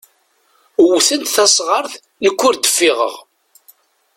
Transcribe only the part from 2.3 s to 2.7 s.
ur